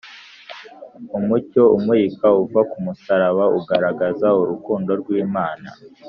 Umucyo 1.17 1.63
umurika 1.77 2.27
uva 2.43 2.61
ku 2.71 2.77
musaraba 2.85 3.43
ugaragaza 3.59 4.27
urukundo 4.41 4.91
rw’Imana 5.01 5.69